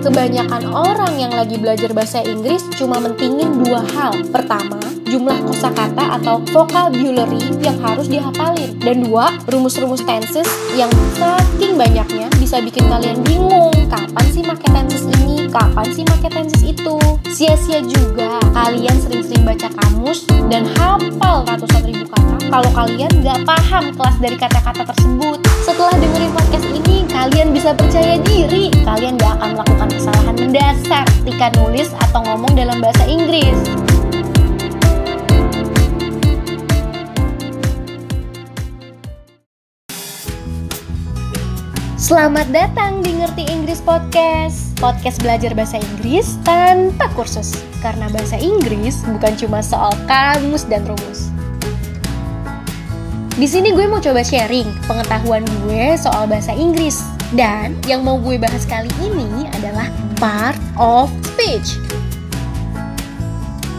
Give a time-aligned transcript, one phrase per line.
[0.00, 4.16] Kebanyakan orang yang lagi belajar bahasa Inggris cuma mentingin dua hal.
[4.32, 8.80] Pertama, jumlah kosakata atau vocabulary yang harus dihafalin.
[8.80, 10.88] Dan dua, rumus-rumus tenses yang
[11.20, 13.76] saking banyaknya bisa bikin kalian bingung.
[13.92, 15.52] Kapan sih make tenses ini?
[15.52, 16.96] Kapan sih make tenses itu?
[17.28, 23.92] Sia-sia juga kalian sering-sering baca kamus dan hafal ratusan ribu kata kalau kalian nggak paham
[23.94, 25.49] kelas dari kata-kata tersebut.
[25.70, 28.74] Setelah dengerin podcast ini, kalian bisa percaya diri.
[28.82, 33.54] Kalian nggak akan melakukan kesalahan mendasar ketika nulis atau ngomong dalam bahasa Inggris.
[41.94, 44.74] Selamat datang di Ngerti Inggris Podcast.
[44.82, 47.54] Podcast belajar bahasa Inggris tanpa kursus.
[47.78, 51.29] Karena bahasa Inggris bukan cuma soal kamus dan rumus.
[53.40, 57.00] Di sini gue mau coba sharing pengetahuan gue soal bahasa Inggris.
[57.32, 59.88] Dan yang mau gue bahas kali ini adalah
[60.20, 61.80] part of speech.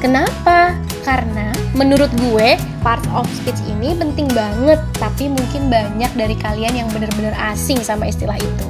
[0.01, 0.73] Kenapa?
[1.05, 6.89] Karena menurut gue part of speech ini penting banget, tapi mungkin banyak dari kalian yang
[6.89, 8.67] benar-benar asing sama istilah itu.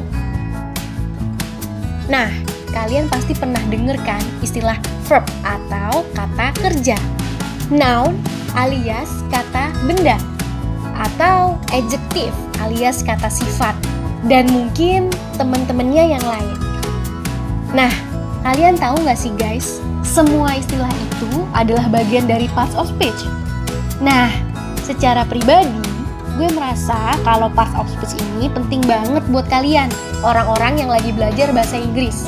[2.11, 2.27] Nah,
[2.75, 4.75] kalian pasti pernah denger kan istilah
[5.07, 6.99] verb atau kata kerja.
[7.71, 8.19] Noun
[8.59, 10.19] alias kata benda
[10.95, 13.73] atau adjective alias kata sifat
[14.29, 16.57] dan mungkin temen-temennya yang lain.
[17.71, 17.93] Nah,
[18.45, 23.17] kalian tahu nggak sih guys, semua istilah itu adalah bagian dari parts of speech.
[24.03, 24.29] Nah,
[24.81, 25.81] secara pribadi,
[26.35, 29.89] gue merasa kalau parts of speech ini penting banget buat kalian,
[30.25, 32.27] orang-orang yang lagi belajar bahasa Inggris.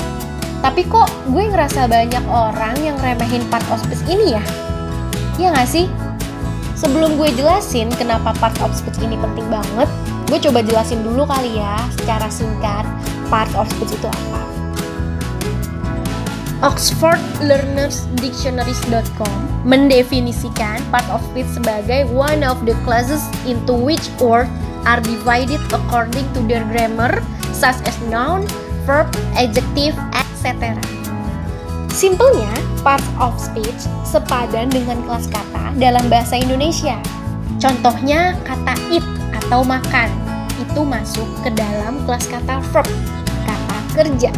[0.63, 4.43] Tapi kok gue ngerasa banyak orang yang remehin part of speech ini ya?
[5.35, 5.91] Ya nggak sih?
[6.83, 9.87] Sebelum gue jelasin kenapa part of speech ini penting banget,
[10.27, 12.83] gue coba jelasin dulu kali ya secara singkat
[13.31, 14.43] part of speech itu apa.
[16.63, 24.51] OxfordLearnersDictionaries.com mendefinisikan part of speech sebagai one of the classes into which words
[24.83, 27.23] are divided according to their grammar,
[27.55, 28.43] such as noun,
[28.83, 29.07] verb,
[29.39, 30.75] adjective, etc.
[31.93, 32.49] Simpelnya,
[32.81, 36.97] parts of speech sepadan dengan kelas kata dalam bahasa Indonesia.
[37.61, 40.09] Contohnya kata eat atau makan,
[40.57, 42.89] itu masuk ke dalam kelas kata verb,
[43.45, 44.33] kata kerja.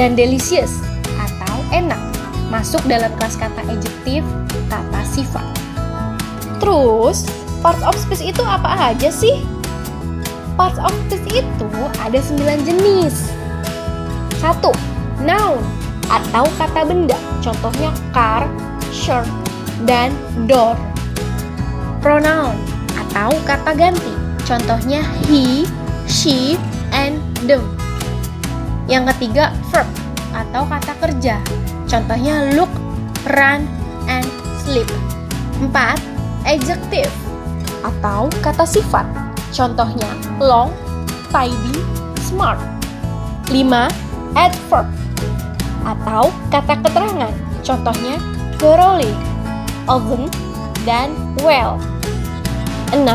[0.00, 0.80] Dan delicious
[1.20, 2.00] atau enak,
[2.48, 4.24] masuk dalam kelas kata adjective,
[4.72, 5.44] kata sifat.
[6.56, 7.28] Terus,
[7.60, 9.44] parts of speech itu apa aja sih?
[10.56, 11.68] Parts of speech itu
[12.00, 13.28] ada 9 jenis.
[14.40, 14.56] 1.
[15.20, 15.71] Noun
[16.12, 17.16] atau kata benda.
[17.40, 18.44] Contohnya car,
[18.92, 19.26] shirt,
[19.88, 20.12] dan
[20.44, 20.76] door.
[22.04, 22.54] Pronoun
[22.92, 24.12] atau kata ganti.
[24.44, 25.64] Contohnya he,
[26.04, 26.60] she,
[26.92, 27.16] and
[27.48, 27.64] them.
[28.90, 29.88] Yang ketiga verb
[30.36, 31.36] atau kata kerja.
[31.88, 32.70] Contohnya look,
[33.32, 33.64] run,
[34.10, 34.28] and
[34.60, 34.88] sleep.
[35.62, 35.72] 4.
[36.42, 37.12] Adjective
[37.86, 39.06] atau kata sifat.
[39.54, 40.10] Contohnya
[40.42, 40.74] long,
[41.30, 41.78] tidy,
[42.18, 42.58] smart.
[43.46, 43.92] 5.
[44.32, 44.88] Adverb
[45.82, 47.34] atau kata keterangan.
[47.62, 48.16] Contohnya
[48.58, 49.10] thoroughly,
[49.86, 50.30] often,
[50.82, 51.78] dan well.
[52.92, 53.06] 6.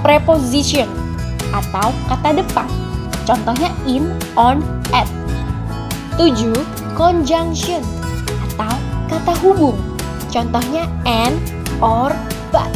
[0.00, 0.88] Preposition
[1.52, 2.68] atau kata depan.
[3.28, 5.06] Contohnya in, on, at.
[6.16, 6.54] 7.
[6.96, 7.84] Conjunction
[8.50, 8.74] atau
[9.06, 9.76] kata hubung.
[10.32, 11.36] Contohnya and,
[11.84, 12.10] or,
[12.50, 12.70] but.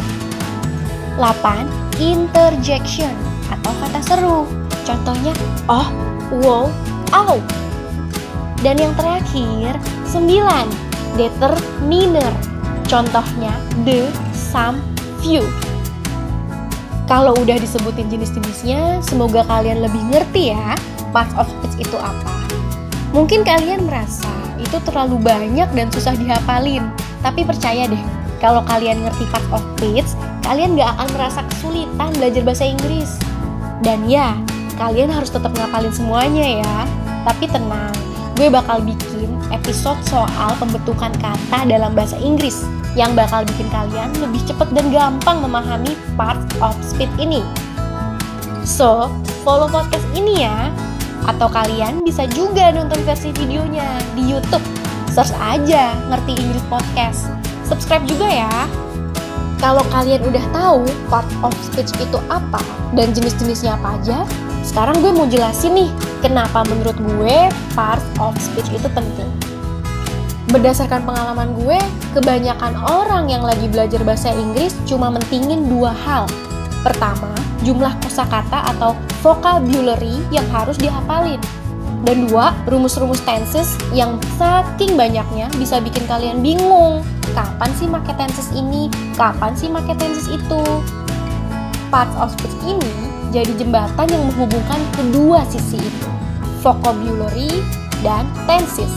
[1.17, 1.65] 8.
[1.97, 3.13] Interjection
[3.49, 4.45] atau kata seru.
[4.83, 5.33] Contohnya
[5.71, 5.87] oh,
[6.43, 6.65] wow,
[7.13, 7.37] ow.
[8.63, 9.75] Dan yang terakhir,
[10.07, 11.19] 9.
[11.19, 12.31] Determiner.
[12.87, 13.51] Contohnya
[13.83, 14.79] the, some,
[15.19, 15.43] few.
[17.03, 20.79] Kalau udah disebutin jenis-jenisnya, semoga kalian lebih ngerti ya
[21.11, 22.31] parts of speech itu apa.
[23.11, 26.87] Mungkin kalian merasa itu terlalu banyak dan susah dihafalin,
[27.21, 28.03] tapi percaya deh,
[28.41, 30.09] kalau kalian ngerti parts of speech,
[30.41, 33.11] kalian gak akan merasa kesulitan belajar bahasa Inggris.
[33.85, 34.33] Dan ya,
[34.79, 36.75] kalian harus tetap ngapalin semuanya ya.
[37.23, 37.93] Tapi tenang,
[38.33, 42.65] gue bakal bikin episode soal pembentukan kata dalam bahasa Inggris
[42.97, 47.45] yang bakal bikin kalian lebih cepat dan gampang memahami parts of speech ini.
[48.65, 49.09] So,
[49.45, 50.73] follow podcast ini ya.
[51.29, 53.85] Atau kalian bisa juga nonton versi videonya
[54.17, 54.63] di YouTube.
[55.13, 57.29] Search aja Ngerti Inggris Podcast.
[57.69, 58.53] Subscribe juga ya.
[59.61, 62.59] Kalau kalian udah tahu part of speech itu apa
[62.97, 64.27] dan jenis-jenisnya apa aja,
[64.63, 65.91] sekarang gue mau jelasin nih
[66.23, 67.37] kenapa menurut gue
[67.75, 69.27] part of speech itu penting.
[70.55, 71.75] Berdasarkan pengalaman gue,
[72.15, 76.31] kebanyakan orang yang lagi belajar bahasa Inggris cuma mentingin dua hal.
[76.79, 77.31] Pertama,
[77.67, 81.43] jumlah kosakata atau vocabulary yang harus dihafalin.
[82.03, 87.03] Dan dua, rumus-rumus tenses yang saking banyaknya bisa bikin kalian bingung.
[87.31, 88.91] Kapan sih make tenses ini?
[89.15, 90.63] Kapan sih make tenses itu?
[91.87, 96.09] Parts of speech ini jadi jembatan yang menghubungkan kedua sisi itu.
[96.61, 97.49] Vocabulary
[98.05, 98.93] dan tenses.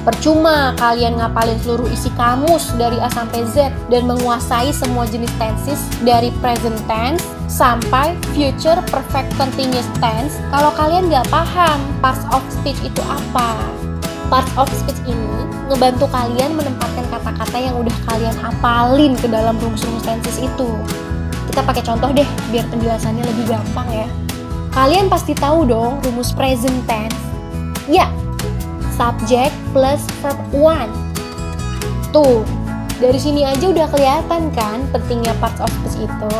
[0.00, 5.76] Percuma kalian ngapalin seluruh isi kamus dari A sampai Z dan menguasai semua jenis tenses
[6.00, 7.20] dari present tense
[7.52, 13.60] sampai future perfect continuous tense kalau kalian nggak paham parts of speech itu apa.
[14.32, 20.00] Parts of speech ini ngebantu kalian menempatkan kata-kata yang udah kalian hafalin ke dalam rumus-rumus
[20.00, 20.70] tenses itu.
[21.50, 24.06] Kita pakai contoh deh biar penjelasannya lebih gampang ya.
[24.70, 27.18] Kalian pasti tahu dong rumus present tense.
[27.90, 28.06] Ya,
[28.94, 30.86] subject plus verb one.
[32.14, 32.46] Tuh,
[33.02, 36.32] dari sini aja udah kelihatan kan pentingnya parts of speech itu.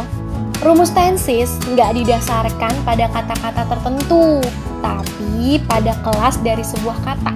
[0.63, 4.39] Rumus tenses nggak didasarkan pada kata-kata tertentu,
[4.79, 7.35] tapi pada kelas dari sebuah kata.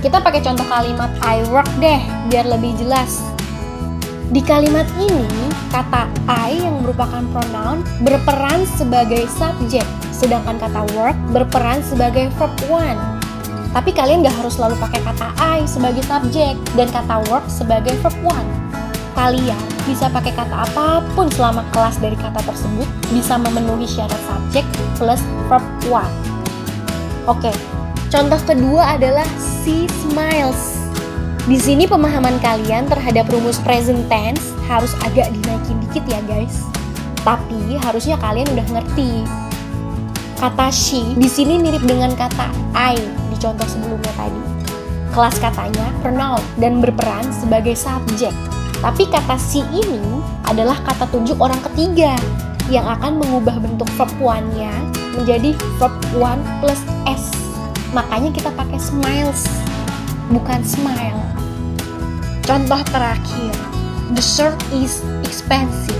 [0.00, 2.00] Kita pakai contoh kalimat I work deh,
[2.32, 3.20] biar lebih jelas.
[4.30, 5.26] Di kalimat ini,
[5.74, 9.82] kata I yang merupakan pronoun berperan sebagai subjek,
[10.14, 12.94] sedangkan kata work berperan sebagai verb one.
[13.74, 18.14] Tapi kalian gak harus selalu pakai kata I sebagai subjek dan kata work sebagai verb
[18.22, 18.46] one.
[19.18, 24.62] Kalian bisa pakai kata apa pun selama kelas dari kata tersebut bisa memenuhi syarat subjek
[24.94, 25.18] plus
[25.50, 26.14] verb one.
[27.26, 27.50] Oke,
[28.06, 29.26] contoh kedua adalah
[29.66, 30.79] she smiles.
[31.50, 36.62] Di sini pemahaman kalian terhadap rumus present tense harus agak dinaikin dikit ya guys.
[37.26, 39.26] Tapi harusnya kalian udah ngerti.
[40.38, 42.94] Kata she di sini mirip dengan kata I
[43.42, 44.42] contoh sebelumnya tadi.
[45.10, 48.30] Kelas katanya pronoun dan berperan sebagai subjek.
[48.78, 52.14] Tapi kata si ini adalah kata tunjuk orang ketiga
[52.70, 54.70] yang akan mengubah bentuk verb one-nya
[55.18, 56.78] menjadi verb one plus
[57.10, 57.34] s.
[57.90, 59.50] Makanya kita pakai smiles,
[60.30, 61.20] bukan smile.
[62.46, 63.54] Contoh terakhir,
[64.14, 65.98] the shirt is expensive.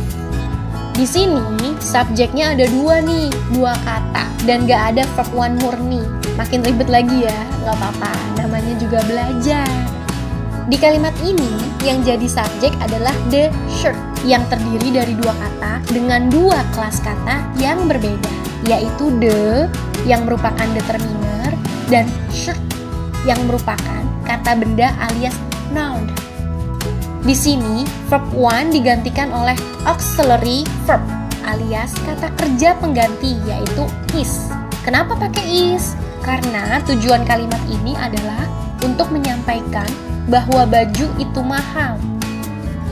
[0.95, 1.43] Di sini
[1.79, 6.03] subjeknya ada dua nih, dua kata dan gak ada verb one murni
[6.41, 9.69] makin ribet lagi ya, nggak apa-apa, namanya juga belajar.
[10.73, 11.53] Di kalimat ini,
[11.85, 17.45] yang jadi subjek adalah the shirt, yang terdiri dari dua kata dengan dua kelas kata
[17.61, 18.33] yang berbeda,
[18.65, 19.69] yaitu the,
[20.09, 21.53] yang merupakan determiner,
[21.93, 22.61] dan shirt,
[23.29, 24.01] yang merupakan
[24.31, 25.35] kata benda alias
[25.75, 26.07] noun.
[27.27, 31.03] Di sini, verb one digantikan oleh auxiliary verb
[31.43, 34.47] alias kata kerja pengganti yaitu is.
[34.87, 35.99] Kenapa pakai is?
[36.23, 38.47] Karena tujuan kalimat ini adalah
[38.87, 39.89] untuk menyampaikan
[40.31, 41.99] bahwa baju itu mahal.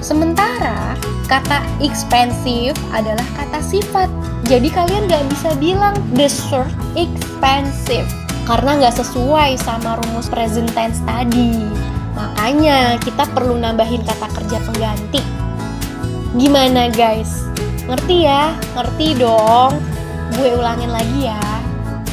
[0.02, 0.98] Sementara
[1.30, 4.10] kata expensive adalah kata sifat.
[4.48, 8.08] Jadi kalian gak bisa bilang the shirt expensive
[8.48, 11.68] karena nggak sesuai sama rumus present tense tadi.
[12.16, 15.20] Makanya kita perlu nambahin kata kerja pengganti.
[16.34, 17.44] Gimana guys?
[17.84, 18.56] Ngerti ya?
[18.72, 19.76] Ngerti dong?
[20.34, 21.58] Gue ulangin lagi ya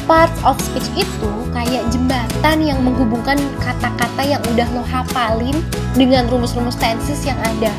[0.06, 5.58] parts of speech itu kayak jembatan yang menghubungkan kata-kata yang udah lo hafalin
[5.98, 7.74] dengan rumus-rumus tenses yang ada.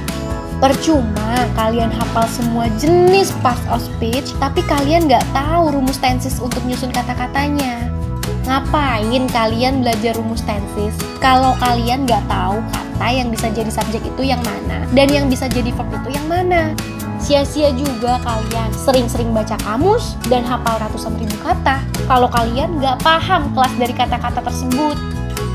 [0.59, 6.59] Percuma kalian hafal semua jenis parts of speech, tapi kalian nggak tahu rumus tenses untuk
[6.67, 7.96] nyusun kata-katanya.
[8.47, 14.23] Ngapain kalian belajar rumus tenses kalau kalian nggak tahu kata yang bisa jadi subjek itu
[14.23, 16.71] yang mana dan yang bisa jadi verb itu yang mana?
[17.19, 23.51] Sia-sia juga kalian sering-sering baca kamus dan hafal ratusan ribu kata kalau kalian nggak paham
[23.51, 24.95] kelas dari kata-kata tersebut.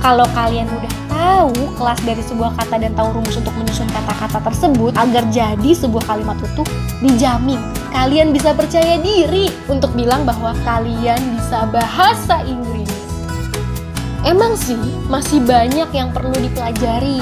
[0.05, 4.93] Kalau kalian udah tahu kelas dari sebuah kata dan tahu rumus untuk menyusun kata-kata tersebut
[5.01, 6.67] agar jadi sebuah kalimat utuh,
[7.01, 12.72] dijamin kalian bisa percaya diri untuk bilang bahwa kalian bisa bahasa Inggris.
[14.23, 14.79] Emang sih
[15.11, 17.19] masih banyak yang perlu dipelajari,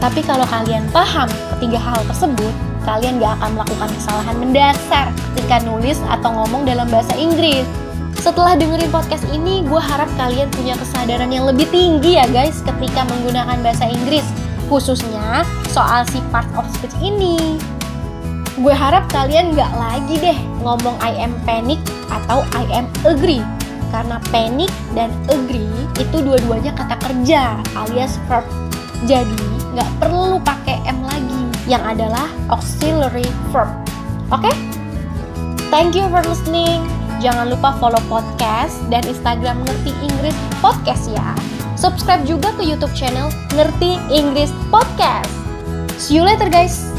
[0.00, 2.54] tapi kalau kalian paham ketiga hal tersebut,
[2.88, 5.06] kalian gak akan melakukan kesalahan mendasar
[5.36, 7.68] ketika nulis atau ngomong dalam bahasa Inggris.
[8.16, 13.04] Setelah dengerin podcast ini, gue harap kalian punya kesadaran yang lebih tinggi ya guys ketika
[13.04, 14.24] menggunakan bahasa Inggris,
[14.72, 17.60] khususnya soal si part of speech ini.
[18.56, 23.44] Gue harap kalian gak lagi deh ngomong I am panic atau I am agree,
[23.92, 28.46] karena panic dan agree itu dua-duanya kata kerja alias verb.
[29.08, 29.44] Jadi
[29.76, 33.70] gak perlu pakai M lagi yang adalah auxiliary verb.
[34.34, 34.48] Oke?
[34.48, 34.54] Okay?
[35.70, 36.82] Thank you for listening.
[37.20, 41.36] Jangan lupa follow podcast dan Instagram Ngerti Inggris Podcast ya.
[41.76, 45.30] Subscribe juga ke YouTube channel Ngerti Inggris Podcast.
[46.00, 46.90] See you later guys.